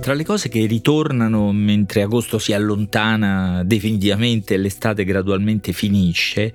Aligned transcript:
Tra 0.00 0.14
le 0.14 0.24
cose 0.24 0.48
che 0.48 0.64
ritornano 0.64 1.52
mentre 1.52 2.00
agosto 2.00 2.38
si 2.38 2.54
allontana 2.54 3.62
definitivamente 3.64 4.54
e 4.54 4.56
l'estate 4.56 5.04
gradualmente 5.04 5.72
finisce, 5.72 6.52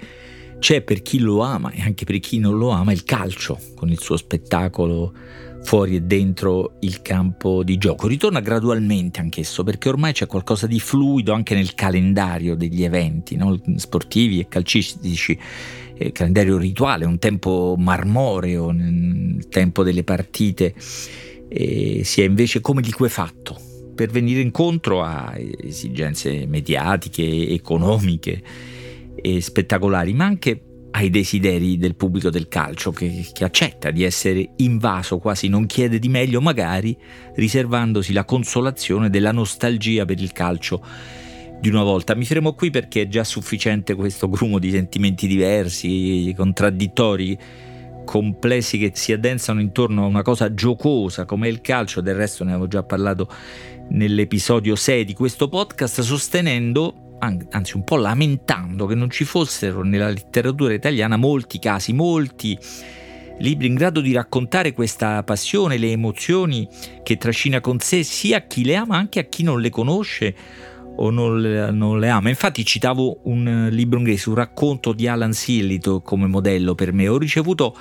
c'è 0.58 0.82
per 0.82 1.04
chi 1.04 1.20
lo 1.20 1.42
ama 1.42 1.70
e 1.70 1.82
anche 1.82 2.06
per 2.06 2.18
chi 2.20 2.40
non 2.40 2.58
lo 2.58 2.70
ama 2.72 2.92
il 2.92 3.04
calcio, 3.04 3.60
con 3.76 3.90
il 3.90 4.00
suo 4.00 4.18
spettacolo 4.18 5.14
fuori 5.62 5.96
e 5.96 6.02
dentro 6.02 6.78
il 6.80 7.04
campo 7.04 7.64
di 7.64 7.78
gioco. 7.78 8.08
Ritorna 8.08 8.40
gradualmente 8.40 9.20
anch'esso 9.20 9.64
perché 9.64 9.90
ormai 9.90 10.14
c'è 10.14 10.26
qualcosa 10.26 10.66
di 10.66 10.80
fluido 10.80 11.32
anche 11.32 11.54
nel 11.54 11.76
calendario 11.76 12.56
degli 12.56 12.84
eventi 12.84 13.36
no? 13.36 13.62
sportivi 13.76 14.40
e 14.40 14.48
calcistici, 14.48 15.38
il 16.00 16.12
calendario 16.12 16.58
rituale, 16.58 17.06
un 17.06 17.20
tempo 17.20 17.76
marmoreo, 17.78 18.72
il 18.72 19.48
tempo 19.50 19.84
delle 19.84 20.04
partite 20.04 20.74
e 21.48 22.02
si 22.04 22.22
è 22.22 22.26
invece 22.26 22.62
come 22.62 22.82
liquefatto 22.82 23.60
per 23.96 24.10
venire 24.10 24.42
incontro 24.42 25.02
a 25.02 25.34
esigenze 25.38 26.46
mediatiche, 26.46 27.50
economiche 27.50 28.42
e 29.16 29.42
spettacolari, 29.42 30.14
ma 30.14 30.26
anche 30.26 30.62
ai 30.92 31.10
desideri 31.10 31.78
del 31.78 31.96
pubblico 31.96 32.30
del 32.30 32.48
calcio 32.48 32.92
che, 32.92 33.28
che, 33.34 33.44
accetta 33.44 33.92
di 33.92 34.04
essere 34.04 34.52
invaso, 34.58 35.18
quasi 35.18 35.48
non 35.48 35.66
chiede 35.66 36.00
di 36.00 36.08
meglio, 36.08 36.40
magari 36.42 36.98
riservandosi 37.36 38.14
la 38.14 38.24
consolazione 38.24 39.10
della 39.10 39.32
nostalgia 39.32 40.06
per 40.06 40.22
il 40.22 40.32
calcio 40.32 40.82
di 41.60 41.70
una 41.70 41.84
volta. 41.84 42.16
Mi 42.16 42.26
fermo 42.26 42.54
qui 42.54 42.70
perché 42.70 43.04
è 43.04 43.08
già 43.08 43.24
sufficiente 43.24 43.96
questo 43.96 44.30
grumo 44.30 44.58
di 44.58 44.72
sentimenti 44.72 45.28
diversi, 45.28 46.34
contraddittori 46.36 47.38
complessi 48.06 48.78
che 48.78 48.92
si 48.94 49.12
addensano 49.12 49.60
intorno 49.60 50.04
a 50.04 50.08
una 50.08 50.22
cosa 50.22 50.54
giocosa 50.54 51.26
come 51.26 51.50
il 51.50 51.60
calcio, 51.60 52.00
del 52.00 52.16
resto 52.16 52.46
ne 52.46 52.52
avevo 52.52 52.68
già 52.68 52.84
parlato 52.84 53.28
nell'episodio 53.90 54.76
6 54.76 55.04
di 55.04 55.14
questo 55.14 55.50
podcast, 55.50 56.02
sostenendo, 56.02 57.18
anzi 57.20 57.76
un 57.76 57.84
po' 57.84 57.98
lamentando 57.98 58.86
che 58.86 58.96
non 58.96 59.10
ci 59.10 59.26
fossero 59.26 59.84
nella 59.84 60.10
letteratura 60.10 60.74
italiana 60.74 61.18
molti 61.18 61.60
casi, 61.60 61.92
molti 61.92 62.58
libri 63.40 63.68
in 63.68 63.76
grado 63.76 64.00
di 64.00 64.14
raccontare 64.14 64.72
questa 64.72 65.24
passione, 65.24 65.78
le 65.78 65.92
emozioni 65.92 66.68
che 67.04 67.18
trascina 67.18 67.60
con 67.60 67.80
sé 67.80 68.04
sia 68.04 68.38
a 68.38 68.42
chi 68.42 68.64
le 68.64 68.76
ama, 68.76 68.86
ma 68.88 68.98
anche 68.98 69.20
a 69.20 69.24
chi 69.24 69.44
non 69.44 69.60
le 69.60 69.70
conosce 69.70 70.36
o 70.98 71.10
non 71.10 71.40
le, 71.40 71.72
non 71.72 72.00
le, 72.00 72.10
ama. 72.10 72.30
Infatti 72.30 72.66
citavo 72.66 73.22
un 73.24 73.70
libro 73.72 74.00
inglese, 74.00 74.30
un 74.30 74.36
racconto 74.36 74.94
di 74.94 75.08
Alan 75.08 75.34
Sillito 75.34 76.02
come 76.02 76.28
modello 76.28 76.76
per 76.76 76.94
me. 76.94 77.08
Ho 77.08 77.18
ricevuto 77.18 77.76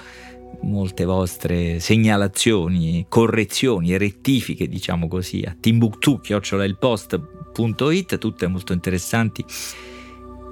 molte 0.62 1.04
vostre 1.04 1.80
segnalazioni, 1.80 3.06
correzioni, 3.08 3.96
rettifiche, 3.96 4.68
diciamo 4.68 5.08
così, 5.08 5.42
a 5.42 5.56
timbuktu, 5.58 6.20
chiocciolailpost.it, 6.20 8.18
tutte 8.18 8.46
molto 8.46 8.72
interessanti, 8.72 9.44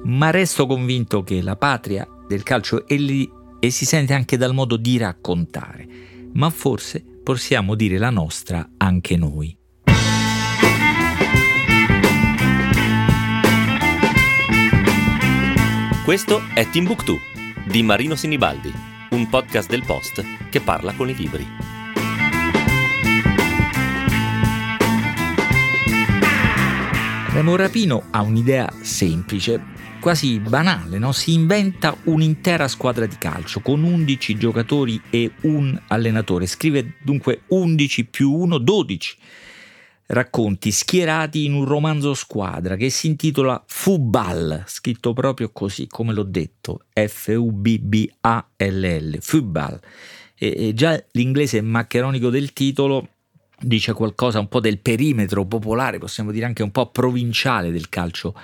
ma 0.05 0.31
resto 0.31 0.67
convinto 0.67 1.23
che 1.23 1.41
la 1.43 1.57
patria 1.57 2.07
del 2.27 2.43
calcio 2.43 2.87
è 2.87 2.97
lì 2.97 3.31
e 3.61 3.71
si 3.71 3.85
sente 3.85 4.15
anche 4.15 4.37
dal 4.37 4.55
modo 4.55 4.77
di 4.77 4.99
raccontare, 4.99 5.87
ma 6.33 6.51
forse 6.51 7.05
possiamo 7.23 7.75
dire 7.75 7.99
la 7.99 8.11
nostra 8.11 8.69
anche 8.77 9.17
noi. 9.17 9.57
Questo 16.05 16.43
è 16.53 16.69
Timbuktu 16.69 17.17
di 17.65 17.85
Marino 17.85 18.17
Sinibaldi, 18.17 18.73
un 19.11 19.29
podcast 19.29 19.71
del 19.71 19.85
Post 19.87 20.25
che 20.51 20.61
parla 20.61 20.93
con 20.95 21.09
i 21.09 21.15
libri. 21.15 21.47
Remo 27.33 27.55
Rapino 27.55 28.09
ha 28.11 28.21
un'idea 28.21 28.69
semplice, 28.81 29.63
quasi 30.01 30.41
banale, 30.41 30.99
no? 30.99 31.13
si 31.13 31.35
inventa 31.35 31.97
un'intera 32.03 32.67
squadra 32.67 33.07
di 33.07 33.17
calcio 33.17 33.61
con 33.61 33.85
11 33.85 34.37
giocatori 34.37 35.01
e 35.09 35.31
un 35.43 35.81
allenatore, 35.87 36.47
scrive 36.47 36.95
dunque 37.01 37.43
11 37.47 38.05
più 38.07 38.33
1, 38.33 38.59
12 38.59 39.17
racconti 40.13 40.71
schierati 40.71 41.47
in 41.47 41.55
un 41.55 41.65
romanzo 41.65 42.13
squadra 42.13 42.77
che 42.77 42.91
si 42.91 43.07
intitola 43.07 43.65
Fubal, 43.67 44.63
scritto 44.67 45.15
proprio 45.15 45.51
così, 45.53 45.87
come 45.87 46.13
l'ho 46.13 46.23
detto, 46.23 46.85
F-U-B-B-A-L-L, 46.93 47.59
Fubal. 49.21 49.81
E, 50.35 50.69
e 50.69 50.75
già 50.75 51.03
l'inglese 51.13 51.63
maccheronico 51.63 52.29
del 52.29 52.53
titolo 52.53 53.09
dice 53.59 53.95
qualcosa 53.95 54.39
un 54.39 54.49
po' 54.49 54.61
del 54.61 54.81
perimetro 54.81 55.47
popolare, 55.47 55.97
possiamo 55.99 56.31
dire 56.31 56.45
anche 56.45 56.63
un 56.63 56.73
po' 56.73 56.91
provinciale 56.91 57.71
del 57.71 57.89
calcio 57.89 58.35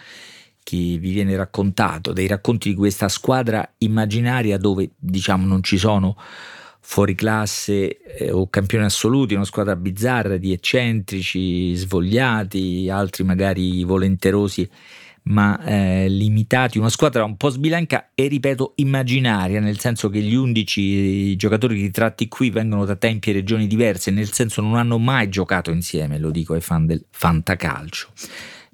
che 0.62 0.76
vi 0.76 1.12
viene 1.12 1.36
raccontato, 1.36 2.14
dei 2.14 2.26
racconti 2.28 2.70
di 2.70 2.74
questa 2.76 3.08
squadra 3.08 3.74
immaginaria 3.78 4.56
dove 4.56 4.90
diciamo 4.96 5.46
non 5.46 5.62
ci 5.62 5.76
sono 5.76 6.16
fuori 6.80 7.14
classe 7.14 8.00
eh, 8.00 8.30
o 8.30 8.48
campioni 8.48 8.84
assoluti, 8.84 9.34
una 9.34 9.44
squadra 9.44 9.76
bizzarra 9.76 10.36
di 10.36 10.52
eccentrici, 10.52 11.74
svogliati, 11.74 12.88
altri 12.90 13.24
magari 13.24 13.84
volenterosi 13.84 14.68
ma 15.28 15.62
eh, 15.62 16.08
limitati, 16.08 16.78
una 16.78 16.88
squadra 16.88 17.24
un 17.24 17.36
po' 17.36 17.50
sbilanca 17.50 18.10
e 18.14 18.28
ripeto 18.28 18.72
immaginaria, 18.76 19.60
nel 19.60 19.78
senso 19.78 20.08
che 20.08 20.20
gli 20.20 20.34
11 20.34 21.36
giocatori 21.36 21.80
ritratti 21.80 22.28
qui 22.28 22.50
vengono 22.50 22.84
da 22.84 22.96
tempi 22.96 23.30
e 23.30 23.34
regioni 23.34 23.66
diverse, 23.66 24.10
nel 24.10 24.32
senso 24.32 24.62
non 24.62 24.76
hanno 24.76 24.98
mai 24.98 25.28
giocato 25.28 25.70
insieme, 25.70 26.18
lo 26.18 26.30
dico 26.30 26.54
ai 26.54 26.60
fan 26.60 26.86
del 26.86 27.04
fantacalcio. 27.10 28.08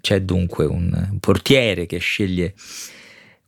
C'è 0.01 0.21
dunque 0.21 0.67
un 0.67 1.17
portiere 1.19 1.87
che 1.87 1.99
sceglie 1.99 2.55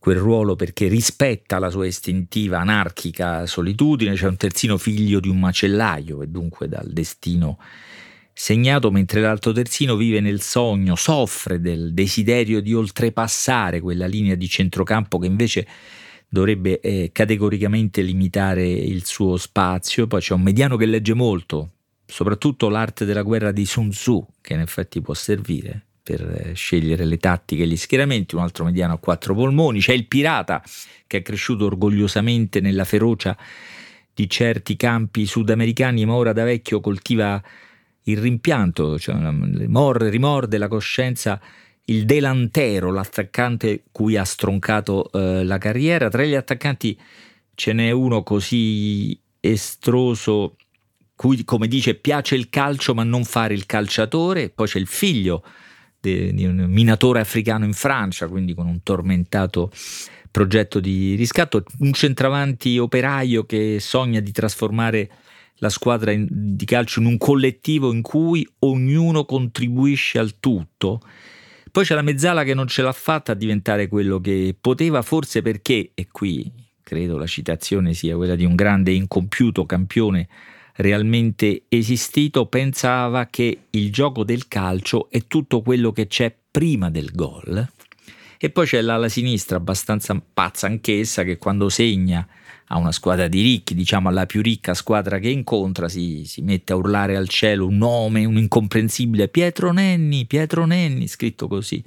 quel 0.07 0.19
ruolo 0.19 0.55
perché 0.55 0.87
rispetta 0.87 1.59
la 1.59 1.69
sua 1.69 1.85
istintiva 1.85 2.61
anarchica 2.61 3.45
solitudine, 3.45 4.15
c'è 4.15 4.29
un 4.29 4.37
terzino 4.37 4.79
figlio 4.79 5.19
di 5.19 5.29
un 5.29 5.41
macellaio 5.41 6.23
e 6.23 6.29
dunque 6.29 6.69
dal 6.69 6.89
destino 6.93 7.59
segnato, 8.33 8.93
mentre 8.93 9.21
l'altro 9.21 9.51
terzino 9.51 9.97
vive 9.97 10.21
nel 10.21 10.41
sogno, 10.41 10.95
soffre 10.95 11.61
del 11.61 11.93
desiderio 11.93 12.61
di 12.61 12.73
oltrepassare 12.73 13.81
quella 13.81 14.07
linea 14.07 14.37
di 14.37 14.49
centrocampo 14.49 15.19
che 15.19 15.27
invece 15.27 15.67
dovrebbe 16.29 16.79
eh, 16.79 17.11
categoricamente 17.13 18.01
limitare 18.01 18.65
il 18.65 19.05
suo 19.05 19.37
spazio. 19.37 20.07
Poi 20.07 20.21
c'è 20.21 20.35
un 20.35 20.43
mediano 20.43 20.77
che 20.77 20.87
legge 20.87 21.15
molto, 21.15 21.71
soprattutto 22.07 22.69
l'arte 22.69 23.07
della 23.07 23.23
guerra 23.23 23.51
di 23.51 23.67
Sun 23.67 23.91
Tzu, 23.91 24.25
che 24.41 24.53
in 24.53 24.61
effetti 24.61 25.01
può 25.01 25.15
servire 25.15 25.87
per 26.07 26.53
scegliere 26.55 27.05
le 27.05 27.17
tattiche 27.17 27.65
e 27.65 27.67
gli 27.67 27.77
schieramenti, 27.77 28.37
un 28.37 28.43
altro 28.43 28.63
mediano 28.63 28.93
a 28.93 28.99
quattro 28.99 29.35
polmoni, 29.35 29.81
c'è 29.81 29.93
il 29.93 30.07
pirata 30.07 30.63
che 31.09 31.17
è 31.17 31.23
cresciuto 31.23 31.65
orgogliosamente 31.65 32.61
nella 32.61 32.85
ferocia 32.85 33.37
di 34.15 34.31
certi 34.31 34.77
campi 34.77 35.27
sudamericani, 35.27 36.07
ma 36.07 36.15
ora 36.15 36.33
da 36.33 36.45
vecchio 36.45 36.79
coltiva 36.79 37.43
il 38.05 38.19
rimpianto, 38.19 39.01
cioè 39.01 39.17
morre, 39.17 40.09
rimorde 40.09 40.59
la 40.59 40.69
coscienza 40.69 41.41
il 41.87 42.05
delantero, 42.05 42.93
l'attaccante 42.93 43.83
cui 43.91 44.17
ha 44.17 44.25
stroncato 44.25 45.11
eh, 45.11 45.43
la 45.43 45.59
carriera. 45.59 46.09
Tra 46.09 46.23
gli 46.23 46.37
attaccanti 46.37 46.97
ce 47.53 47.73
n'è 47.73 47.91
uno 47.91 48.23
così 48.23 49.19
estroso, 49.41 50.55
cui 51.17 51.43
come 51.43 51.67
dice 51.67 51.97
piace 51.97 52.37
il 52.37 52.49
calcio 52.49 52.95
ma 52.95 53.03
non 53.03 53.25
fare 53.25 53.55
il 53.55 53.67
calciatore, 53.67 54.51
poi 54.51 54.69
c'è 54.69 54.79
il 54.79 54.87
figlio 54.87 55.43
di 56.33 56.45
un 56.45 56.67
minatore 56.69 57.21
africano 57.21 57.65
in 57.65 57.73
Francia, 57.73 58.29
quindi 58.29 58.55
con 58.55 58.67
un 58.67 58.83
tormentato 58.83 59.71
progetto 60.31 60.81
di 60.81 61.15
riscatto, 61.15 61.65
un 61.79 61.93
centravanti 61.93 62.79
operaio 62.79 63.47
che 63.47 63.79
sogna 63.81 64.21
di 64.21 64.33
trasformare 64.33 65.11
la 65.61 65.71
squadra 65.71 66.11
in, 66.11 66.27
di 66.31 66.65
calcio 66.67 67.01
in 67.01 67.07
un 67.07 67.17
collettivo 67.17 67.93
in 67.93 68.03
cui 68.03 68.47
ognuno 68.61 69.25
contribuisce 69.25 70.19
al 70.19 70.39
tutto. 70.39 71.01
Poi 71.71 71.85
c'è 71.85 71.95
la 71.95 72.03
mezzala 72.03 72.45
che 72.45 72.55
non 72.55 72.67
ce 72.67 72.83
l'ha 72.83 72.93
fatta 72.93 73.33
a 73.33 73.35
diventare 73.35 73.89
quello 73.89 74.21
che 74.21 74.55
poteva, 74.59 75.03
forse 75.03 75.43
perché, 75.43 75.93
e 75.95 76.07
qui 76.11 76.51
credo 76.83 77.19
la 77.19 77.27
citazione 77.27 77.95
sia 77.95 78.15
quella 78.15 78.37
di 78.37 78.45
un 78.45 78.55
grande 78.55 78.93
incompiuto 78.93 79.67
campione 79.67 80.29
realmente 80.77 81.65
esistito, 81.69 82.47
pensava 82.47 83.27
che 83.27 83.65
il 83.71 83.93
gioco 83.93 84.25
del 84.25 84.49
calcio 84.49 85.09
è 85.11 85.27
tutto 85.27 85.63
quello 85.63 85.93
che 85.93 86.07
c'è 86.07 86.35
prima 86.51 86.91
del 86.91 87.13
gol. 87.13 87.67
E 88.39 88.51
poi 88.51 88.67
c'è 88.67 88.81
l'ala 88.83 89.09
sinistra, 89.09 89.57
abbastanza 89.57 90.21
pazza 90.33 90.67
anch'essa, 90.67 91.23
che 91.23 91.39
quando 91.39 91.69
segna 91.69 92.27
a 92.69 92.79
una 92.79 92.93
squadra 92.93 93.29
di 93.29 93.41
ricchi, 93.43 93.75
diciamo 93.75 94.09
alla 94.09 94.27
più 94.27 94.43
ricca 94.43 94.75
squadra 94.75 95.19
che 95.19 95.29
incontra, 95.29 95.89
si, 95.89 96.25
si 96.25 96.43
mette 96.43 96.73
a 96.73 96.77
urlare 96.77 97.17
al 97.17 97.29
cielo 97.29 97.67
un 97.67 97.77
nome, 97.79 98.25
un 98.25 98.37
incomprensibile 98.37 99.29
Pietro 99.29 99.73
Nenni, 99.73 100.27
Pietro 100.27 100.67
Nenni, 100.67 101.07
scritto 101.07 101.49
così, 101.49 101.83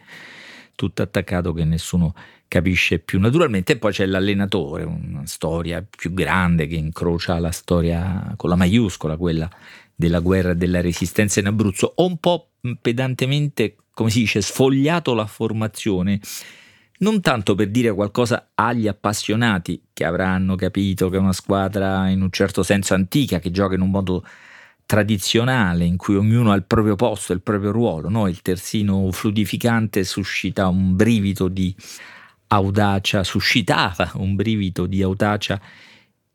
tutto 0.80 1.02
attaccato 1.02 1.52
che 1.52 1.66
nessuno 1.66 2.16
capisce 2.48 3.00
più. 3.00 3.20
Naturalmente 3.20 3.78
poi 3.78 3.92
c'è 3.92 4.06
l'allenatore, 4.06 4.86
una 4.86 5.26
storia 5.26 5.86
più 5.86 6.14
grande 6.14 6.68
che 6.68 6.76
incrocia 6.76 7.38
la 7.38 7.52
storia 7.52 8.34
con 8.38 8.50
la 8.50 8.56
maiuscola, 8.56 9.18
quella 9.18 9.50
della 9.94 10.22
guerra 10.22 10.52
e 10.52 10.56
della 10.56 10.80
resistenza 10.80 11.42
in 11.42 11.48
Abruzzo. 11.48 11.92
Ho 11.98 12.06
un 12.06 12.18
po' 12.18 12.52
pedantemente, 12.80 13.76
come 13.94 14.10
si 14.10 14.20
dice, 14.20 14.40
sfogliato 14.40 15.14
la 15.14 15.26
formazione 15.26 16.22
non 17.00 17.22
tanto 17.22 17.56
per 17.56 17.70
dire 17.70 17.94
qualcosa 17.94 18.52
agli 18.56 18.88
appassionati 18.88 19.88
che 19.94 20.04
avranno 20.04 20.56
capito 20.56 21.10
che 21.10 21.16
è 21.16 21.20
una 21.20 21.32
squadra 21.32 22.10
in 22.10 22.22
un 22.22 22.32
certo 22.32 22.64
senso 22.64 22.94
antica, 22.94 23.40
che 23.40 23.52
gioca 23.52 23.75
in 23.75 23.82
un 23.82 23.90
modo 23.90 24.25
tradizionale 24.89 25.86
in 25.86 25.97
cui 25.97 26.15
ognuno 26.15 26.51
ha 26.51 26.56
il 26.56 26.63
proprio 26.63 26.95
posto, 26.95 27.31
il 27.31 27.41
proprio 27.41 27.69
ruolo. 27.69 28.09
No? 28.09 28.27
Il 28.27 28.41
terzino 28.41 29.12
fluidificante 29.12 30.03
suscita 30.03 30.68
un 30.68 30.95
brivido 30.95 31.47
di 31.47 31.75
audacia, 32.47 33.24
suscitava 33.24 34.09
un 34.15 34.33
brivido 34.36 34.88
di 34.88 35.03
audacia 35.03 35.62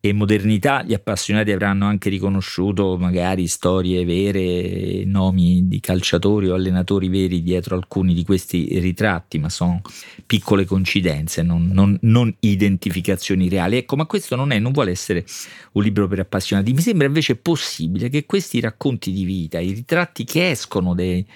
e 0.06 0.12
modernità, 0.12 0.82
gli 0.82 0.92
appassionati 0.92 1.50
avranno 1.50 1.86
anche 1.86 2.10
riconosciuto 2.10 2.98
magari 2.98 3.46
storie 3.46 4.04
vere, 4.04 5.02
nomi 5.06 5.66
di 5.66 5.80
calciatori 5.80 6.50
o 6.50 6.54
allenatori 6.54 7.08
veri 7.08 7.42
dietro 7.42 7.74
alcuni 7.74 8.12
di 8.12 8.22
questi 8.22 8.78
ritratti, 8.80 9.38
ma 9.38 9.48
sono 9.48 9.80
piccole 10.26 10.66
coincidenze, 10.66 11.40
non, 11.40 11.70
non, 11.72 11.96
non 12.02 12.30
identificazioni 12.40 13.48
reali. 13.48 13.78
Ecco, 13.78 13.96
ma 13.96 14.04
questo 14.04 14.36
non, 14.36 14.52
è, 14.52 14.58
non 14.58 14.72
vuole 14.72 14.90
essere 14.90 15.24
un 15.72 15.82
libro 15.82 16.06
per 16.06 16.18
appassionati. 16.18 16.74
Mi 16.74 16.82
sembra 16.82 17.06
invece 17.06 17.36
possibile 17.36 18.10
che 18.10 18.26
questi 18.26 18.60
racconti 18.60 19.10
di 19.10 19.24
vita, 19.24 19.58
i 19.58 19.72
ritratti 19.72 20.24
che 20.24 20.50
escono 20.50 20.92
dei, 20.92 21.26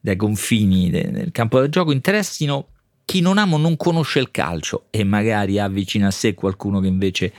dai 0.00 0.16
confini 0.16 0.90
del 0.90 1.30
campo 1.30 1.60
del 1.60 1.68
gioco, 1.68 1.92
interessino 1.92 2.70
chi 3.04 3.20
non 3.20 3.38
ama 3.38 3.54
o 3.54 3.58
non 3.58 3.76
conosce 3.76 4.18
il 4.18 4.32
calcio 4.32 4.86
e 4.90 5.04
magari 5.04 5.60
ha 5.60 5.68
vicino 5.68 6.08
a 6.08 6.10
sé 6.10 6.34
qualcuno 6.34 6.80
che 6.80 6.88
invece 6.88 7.32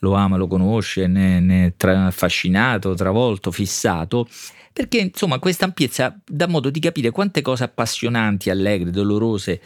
lo 0.00 0.14
ama, 0.14 0.36
lo 0.36 0.46
conosce, 0.46 1.06
ne, 1.06 1.40
ne 1.40 1.66
è 1.66 1.72
tra, 1.76 2.06
affascinato, 2.06 2.94
travolto, 2.94 3.50
fissato, 3.50 4.28
perché 4.72 4.98
insomma 4.98 5.38
questa 5.38 5.64
ampiezza 5.64 6.18
dà 6.24 6.46
modo 6.46 6.70
di 6.70 6.80
capire 6.80 7.10
quante 7.10 7.42
cose 7.42 7.64
appassionanti, 7.64 8.50
allegre, 8.50 8.90
dolorose, 8.90 9.60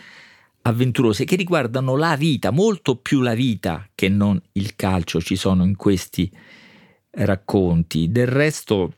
avventurose 0.62 1.24
che 1.24 1.36
riguardano 1.36 1.96
la 1.96 2.16
vita, 2.16 2.50
molto 2.50 2.96
più 2.96 3.20
la 3.20 3.34
vita 3.34 3.88
che 3.94 4.08
non 4.08 4.40
il 4.52 4.76
calcio 4.76 5.20
ci 5.20 5.36
sono 5.36 5.64
in 5.64 5.76
questi 5.76 6.30
racconti. 7.10 8.10
Del 8.10 8.28
resto 8.28 8.92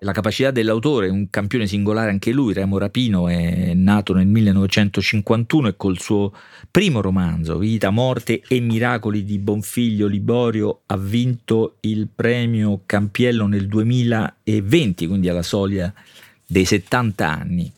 la 0.00 0.12
capacità 0.12 0.50
dell'autore, 0.50 1.08
un 1.08 1.30
campione 1.30 1.66
singolare 1.66 2.10
anche 2.10 2.30
lui, 2.30 2.52
Remo 2.52 2.76
Rapino, 2.76 3.28
è 3.28 3.72
nato 3.72 4.12
nel 4.12 4.26
1951 4.26 5.68
e 5.68 5.76
col 5.76 5.98
suo 5.98 6.32
primo 6.70 7.00
romanzo, 7.00 7.56
Vita, 7.58 7.88
Morte 7.90 8.42
e 8.46 8.60
Miracoli 8.60 9.24
di 9.24 9.38
Bonfiglio 9.38 10.06
Liborio, 10.06 10.82
ha 10.86 10.98
vinto 10.98 11.76
il 11.80 12.08
premio 12.14 12.82
Campiello 12.84 13.46
nel 13.46 13.68
2020, 13.68 15.06
quindi 15.06 15.28
alla 15.30 15.42
soglia 15.42 15.92
dei 16.46 16.66
70 16.66 17.26
anni. 17.28 17.72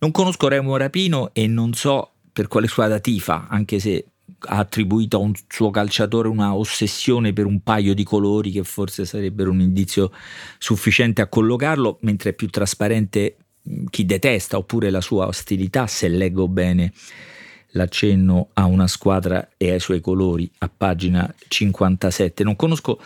Non 0.00 0.10
conosco 0.10 0.48
Remo 0.48 0.76
Rapino 0.76 1.30
e 1.32 1.46
non 1.46 1.72
so 1.72 2.10
per 2.32 2.48
quale 2.48 2.66
squadra 2.66 2.98
tifa, 2.98 3.46
anche 3.48 3.78
se 3.78 4.06
ha 4.46 4.58
attribuito 4.58 5.16
a 5.16 5.20
un 5.20 5.32
suo 5.48 5.70
calciatore 5.70 6.28
una 6.28 6.54
ossessione 6.54 7.32
per 7.32 7.46
un 7.46 7.62
paio 7.62 7.94
di 7.94 8.04
colori 8.04 8.50
che 8.50 8.64
forse 8.64 9.04
sarebbero 9.04 9.50
un 9.50 9.60
indizio 9.60 10.10
sufficiente 10.58 11.22
a 11.22 11.28
collocarlo, 11.28 11.98
mentre 12.02 12.30
è 12.30 12.32
più 12.32 12.48
trasparente 12.48 13.36
chi 13.90 14.04
detesta 14.04 14.56
oppure 14.56 14.90
la 14.90 15.00
sua 15.00 15.26
ostilità, 15.26 15.86
se 15.86 16.08
leggo 16.08 16.48
bene 16.48 16.92
l'accenno 17.72 18.48
a 18.54 18.66
una 18.66 18.86
squadra 18.86 19.50
e 19.56 19.70
ai 19.70 19.80
suoi 19.80 20.00
colori 20.00 20.50
a 20.58 20.70
pagina 20.74 21.32
57. 21.48 22.44
Non 22.44 22.56
conosco 22.56 23.00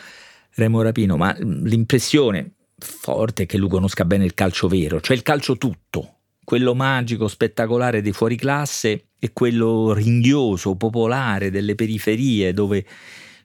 Remo 0.55 0.83
Rapino, 0.83 1.17
ma 1.17 1.37
l'impressione 1.39 2.53
forte 2.79 3.45
è 3.45 3.47
che 3.47 3.59
lui 3.59 3.69
conosca 3.69 4.05
bene 4.05 4.25
il 4.25 4.35
calcio 4.35 4.69
vero, 4.69 5.01
cioè 5.01 5.17
il 5.17 5.23
calcio 5.23 5.57
tutto, 5.57 6.16
quello 6.47 6.77
magico, 6.77 7.27
spettacolare 7.27 8.01
dei 8.03 8.13
fuoriclasse 8.13 9.07
e 9.19 9.33
quello 9.33 9.93
ringhioso, 9.93 10.77
popolare 10.77 11.51
delle 11.51 11.75
periferie 11.75 12.53
dove 12.53 12.87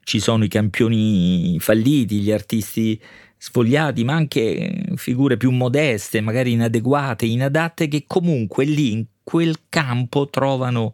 ci 0.04 0.20
sono 0.20 0.44
i 0.44 0.48
campioni 0.48 1.56
falliti, 1.58 2.20
gli 2.20 2.30
artisti 2.30 3.00
sfogliati, 3.36 4.04
ma 4.04 4.14
anche 4.14 4.92
figure 4.94 5.36
più 5.36 5.50
modeste, 5.50 6.20
magari 6.20 6.52
inadeguate, 6.52 7.26
inadatte, 7.26 7.88
che 7.88 8.04
comunque 8.06 8.64
lì 8.64 8.92
in 8.92 9.04
quel 9.24 9.56
campo 9.68 10.30
trovano 10.30 10.92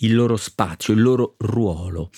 il 0.00 0.14
loro 0.14 0.36
spazio, 0.36 0.92
il 0.92 1.00
loro 1.00 1.36
ruolo. 1.38 2.10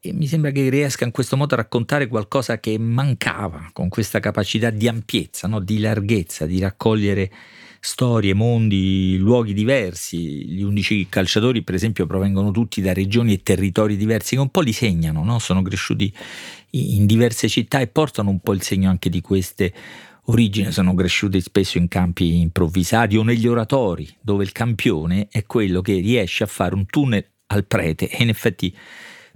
E 0.00 0.12
mi 0.12 0.26
sembra 0.26 0.50
che 0.50 0.68
riesca 0.70 1.04
in 1.04 1.12
questo 1.12 1.36
modo 1.36 1.54
a 1.54 1.58
raccontare 1.58 2.08
qualcosa 2.08 2.58
che 2.58 2.76
mancava 2.80 3.70
con 3.72 3.88
questa 3.88 4.18
capacità 4.18 4.70
di 4.70 4.88
ampiezza, 4.88 5.46
no? 5.46 5.60
di 5.60 5.78
larghezza, 5.78 6.46
di 6.46 6.58
raccogliere 6.58 7.30
storie, 7.86 8.34
mondi, 8.34 9.16
luoghi 9.16 9.54
diversi. 9.54 10.44
Gli 10.44 10.62
undici 10.62 11.06
calciatori, 11.08 11.62
per 11.62 11.76
esempio, 11.76 12.04
provengono 12.04 12.50
tutti 12.50 12.80
da 12.80 12.92
regioni 12.92 13.32
e 13.32 13.42
territori 13.42 13.96
diversi 13.96 14.34
che 14.34 14.40
un 14.40 14.50
po' 14.50 14.60
li 14.60 14.72
segnano, 14.72 15.22
no? 15.22 15.38
sono 15.38 15.62
cresciuti 15.62 16.12
in 16.70 17.06
diverse 17.06 17.48
città 17.48 17.78
e 17.78 17.86
portano 17.86 18.30
un 18.30 18.40
po' 18.40 18.52
il 18.54 18.62
segno 18.62 18.90
anche 18.90 19.08
di 19.08 19.20
queste 19.20 19.72
origini. 20.24 20.72
Sono 20.72 20.94
cresciuti 20.94 21.40
spesso 21.40 21.78
in 21.78 21.86
campi 21.86 22.40
improvvisati 22.40 23.16
o 23.16 23.22
negli 23.22 23.46
oratori, 23.46 24.12
dove 24.20 24.42
il 24.42 24.50
campione 24.50 25.28
è 25.30 25.46
quello 25.46 25.80
che 25.80 25.94
riesce 26.00 26.42
a 26.42 26.48
fare 26.48 26.74
un 26.74 26.86
tunnel 26.86 27.24
al 27.46 27.66
prete 27.66 28.10
e 28.10 28.24
in 28.24 28.30
effetti 28.30 28.76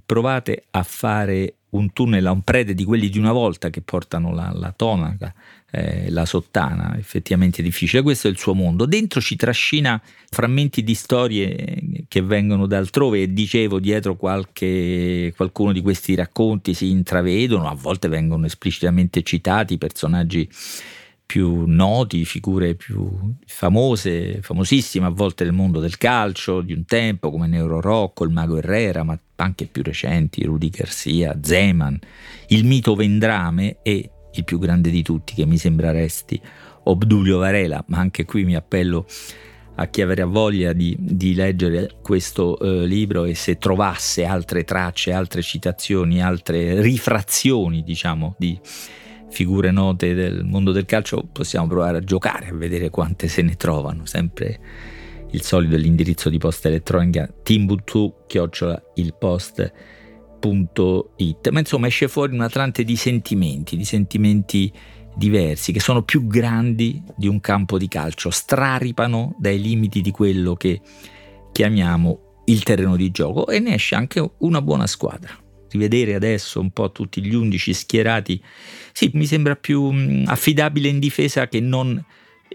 provate 0.04 0.64
a 0.70 0.82
fare 0.82 1.59
un 1.70 1.92
tunnel 1.92 2.26
a 2.26 2.32
un 2.32 2.42
prete 2.42 2.74
di 2.74 2.84
quelli 2.84 3.08
di 3.08 3.18
una 3.18 3.32
volta 3.32 3.70
che 3.70 3.80
portano 3.80 4.34
la, 4.34 4.50
la 4.54 4.72
tonaca, 4.72 5.32
eh, 5.70 6.10
la 6.10 6.24
sottana, 6.24 6.96
effettivamente 6.98 7.62
difficile. 7.62 8.02
Questo 8.02 8.28
è 8.28 8.30
il 8.30 8.38
suo 8.38 8.54
mondo. 8.54 8.86
Dentro 8.86 9.20
ci 9.20 9.36
trascina 9.36 10.00
frammenti 10.28 10.82
di 10.82 10.94
storie 10.94 11.82
che 12.08 12.22
vengono 12.22 12.66
da 12.66 12.78
altrove 12.78 13.22
e 13.22 13.32
dicevo 13.32 13.78
dietro 13.78 14.16
qualche, 14.16 15.32
qualcuno 15.36 15.72
di 15.72 15.80
questi 15.80 16.14
racconti 16.14 16.74
si 16.74 16.90
intravedono, 16.90 17.68
a 17.68 17.74
volte 17.74 18.08
vengono 18.08 18.46
esplicitamente 18.46 19.22
citati 19.22 19.78
personaggi 19.78 20.48
più 21.30 21.62
noti, 21.64 22.24
figure 22.24 22.74
più 22.74 23.08
famose, 23.46 24.42
famosissime 24.42 25.06
a 25.06 25.10
volte 25.10 25.44
del 25.44 25.52
mondo 25.52 25.78
del 25.78 25.96
calcio 25.96 26.60
di 26.60 26.72
un 26.72 26.84
tempo 26.84 27.30
come 27.30 27.46
Neuro 27.46 27.80
Rocco, 27.80 28.24
il 28.24 28.32
Mago 28.32 28.56
Herrera, 28.56 29.04
ma 29.04 29.16
anche 29.36 29.66
più 29.66 29.84
recenti, 29.84 30.42
Rudy 30.42 30.70
Garcia, 30.70 31.38
Zeman, 31.40 31.96
il 32.48 32.64
mito 32.64 32.96
Vendrame 32.96 33.76
e 33.84 34.10
il 34.32 34.44
più 34.44 34.58
grande 34.58 34.90
di 34.90 35.02
tutti 35.04 35.34
che 35.34 35.46
mi 35.46 35.56
sembra 35.56 35.92
resti 35.92 36.40
Obdulio 36.82 37.38
Varela, 37.38 37.84
ma 37.86 37.98
anche 37.98 38.24
qui 38.24 38.42
mi 38.42 38.56
appello 38.56 39.06
a 39.76 39.86
chi 39.86 40.02
avrà 40.02 40.24
voglia 40.24 40.72
di, 40.72 40.96
di 40.98 41.32
leggere 41.36 41.98
questo 42.02 42.58
eh, 42.58 42.86
libro 42.86 43.22
e 43.22 43.36
se 43.36 43.56
trovasse 43.56 44.24
altre 44.24 44.64
tracce, 44.64 45.12
altre 45.12 45.42
citazioni, 45.42 46.20
altre 46.20 46.80
rifrazioni, 46.82 47.84
diciamo, 47.84 48.34
di 48.36 48.58
figure 49.30 49.70
note 49.70 50.14
del 50.14 50.44
mondo 50.44 50.72
del 50.72 50.84
calcio, 50.84 51.26
possiamo 51.30 51.66
provare 51.66 51.98
a 51.98 52.00
giocare, 52.00 52.48
a 52.48 52.54
vedere 52.54 52.90
quante 52.90 53.28
se 53.28 53.42
ne 53.42 53.54
trovano, 53.56 54.06
sempre 54.06 54.58
il 55.32 55.42
solito 55.42 55.76
l'indirizzo 55.76 56.28
di 56.28 56.38
posta 56.38 56.68
elettronica 56.68 57.32
timbuktu 57.42 58.24
chiocciola 58.26 58.82
il 58.94 59.14
post 59.14 59.72
ma 61.50 61.58
insomma 61.58 61.86
esce 61.86 62.08
fuori 62.08 62.32
un 62.32 62.40
atlante 62.40 62.82
di 62.82 62.96
sentimenti, 62.96 63.76
di 63.76 63.84
sentimenti 63.84 64.72
diversi, 65.14 65.70
che 65.72 65.80
sono 65.80 66.02
più 66.02 66.26
grandi 66.26 67.02
di 67.14 67.28
un 67.28 67.40
campo 67.40 67.76
di 67.76 67.88
calcio, 67.88 68.30
straripano 68.30 69.36
dai 69.38 69.60
limiti 69.60 70.00
di 70.00 70.10
quello 70.10 70.54
che 70.54 70.80
chiamiamo 71.52 72.42
il 72.46 72.62
terreno 72.62 72.96
di 72.96 73.10
gioco 73.10 73.48
e 73.48 73.58
ne 73.58 73.74
esce 73.74 73.94
anche 73.94 74.30
una 74.38 74.62
buona 74.62 74.86
squadra. 74.86 75.36
Rivedere 75.70 76.14
adesso 76.14 76.60
un 76.60 76.70
po' 76.70 76.90
tutti 76.90 77.22
gli 77.22 77.34
undici 77.34 77.72
schierati, 77.72 78.42
sì, 78.92 79.10
mi 79.14 79.26
sembra 79.26 79.56
più 79.56 79.90
mm, 79.90 80.24
affidabile 80.26 80.88
in 80.88 80.98
difesa 80.98 81.48
che 81.48 81.60
non 81.60 82.02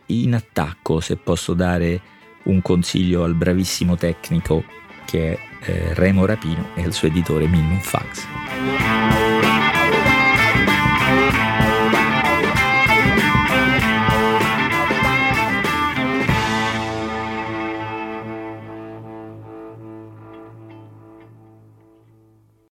in 0.07 0.33
attacco, 0.33 0.99
se 0.99 1.15
posso 1.15 1.53
dare 1.53 2.01
un 2.43 2.61
consiglio 2.61 3.23
al 3.23 3.33
bravissimo 3.33 3.95
tecnico 3.95 4.63
che 5.05 5.33
è 5.33 5.39
eh, 5.71 5.93
Remo 5.93 6.25
Rapino 6.25 6.69
e 6.75 6.83
al 6.83 6.93
suo 6.93 7.07
editore 7.07 7.47
Minimum 7.47 7.79
Fax. 7.79 9.24